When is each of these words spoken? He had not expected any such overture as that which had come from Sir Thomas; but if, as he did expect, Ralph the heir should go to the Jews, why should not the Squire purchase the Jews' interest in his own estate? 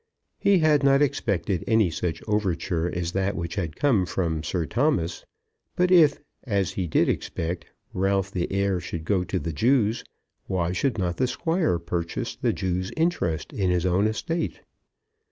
He 0.39 0.57
had 0.57 0.81
not 0.81 1.03
expected 1.03 1.63
any 1.67 1.91
such 1.91 2.23
overture 2.27 2.89
as 2.89 3.11
that 3.11 3.35
which 3.35 3.53
had 3.53 3.75
come 3.75 4.07
from 4.07 4.41
Sir 4.41 4.65
Thomas; 4.65 5.23
but 5.75 5.91
if, 5.91 6.17
as 6.43 6.71
he 6.71 6.87
did 6.87 7.07
expect, 7.07 7.65
Ralph 7.93 8.31
the 8.31 8.51
heir 8.51 8.79
should 8.79 9.05
go 9.05 9.23
to 9.23 9.37
the 9.37 9.53
Jews, 9.53 10.03
why 10.47 10.71
should 10.71 10.97
not 10.97 11.17
the 11.17 11.27
Squire 11.27 11.77
purchase 11.77 12.35
the 12.35 12.51
Jews' 12.51 12.91
interest 12.97 13.53
in 13.53 13.69
his 13.69 13.85
own 13.85 14.07
estate? 14.07 14.61